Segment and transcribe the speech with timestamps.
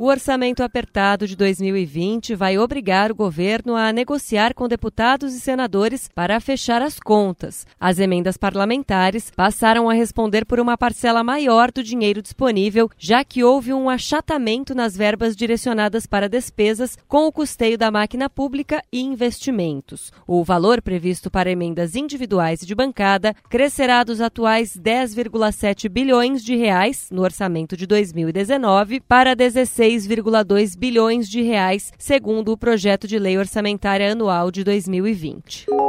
[0.00, 6.08] O orçamento apertado de 2020 vai obrigar o governo a negociar com deputados e senadores
[6.14, 7.66] para fechar as contas.
[7.78, 13.44] As emendas parlamentares passaram a responder por uma parcela maior do dinheiro disponível, já que
[13.44, 19.02] houve um achatamento nas verbas direcionadas para despesas com o custeio da máquina pública e
[19.02, 20.10] investimentos.
[20.26, 26.56] O valor previsto para emendas individuais e de bancada crescerá dos atuais 10,7 bilhões de
[26.56, 33.18] reais no orçamento de 2019 para 16 6,2 bilhões de reais, segundo o projeto de
[33.18, 35.79] lei orçamentária anual de 2020.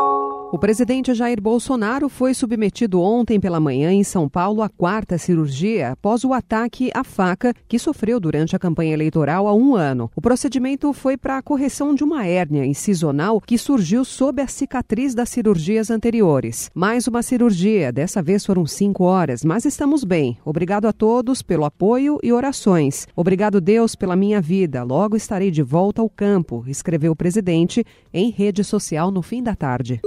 [0.51, 5.93] O presidente Jair Bolsonaro foi submetido ontem pela manhã em São Paulo à quarta cirurgia
[5.93, 10.11] após o ataque à faca que sofreu durante a campanha eleitoral há um ano.
[10.13, 15.15] O procedimento foi para a correção de uma hérnia incisional que surgiu sob a cicatriz
[15.15, 16.69] das cirurgias anteriores.
[16.75, 20.37] Mais uma cirurgia, dessa vez foram cinco horas, mas estamos bem.
[20.43, 23.07] Obrigado a todos pelo apoio e orações.
[23.15, 24.83] Obrigado, Deus, pela minha vida.
[24.83, 29.55] Logo estarei de volta ao campo, escreveu o presidente em rede social no fim da
[29.55, 30.01] tarde.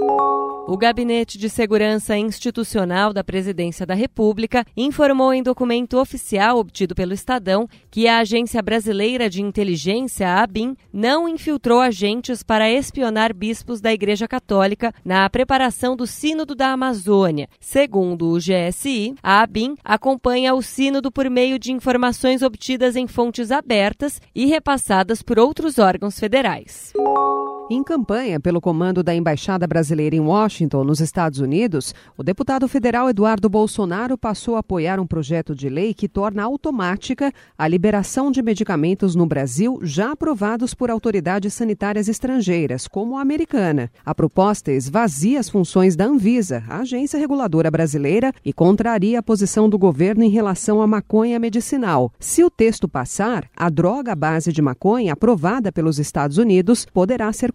[0.67, 7.13] O Gabinete de Segurança Institucional da Presidência da República informou em documento oficial obtido pelo
[7.13, 13.79] Estadão que a Agência Brasileira de Inteligência, a ABIN, não infiltrou agentes para espionar bispos
[13.79, 17.47] da Igreja Católica na preparação do Sínodo da Amazônia.
[17.59, 23.51] Segundo o GSI, a ABIN acompanha o Sínodo por meio de informações obtidas em fontes
[23.51, 26.91] abertas e repassadas por outros órgãos federais.
[27.67, 33.09] Em campanha pelo comando da Embaixada Brasileira em Washington, nos Estados Unidos, o deputado federal
[33.09, 38.43] Eduardo Bolsonaro passou a apoiar um projeto de lei que torna automática a liberação de
[38.43, 43.89] medicamentos no Brasil já aprovados por autoridades sanitárias estrangeiras, como a americana.
[44.05, 49.67] A proposta esvazia as funções da Anvisa, a agência reguladora brasileira, e contraria a posição
[49.67, 52.13] do governo em relação à maconha medicinal.
[52.19, 57.33] Se o texto passar, a droga à base de maconha aprovada pelos Estados Unidos poderá
[57.33, 57.54] ser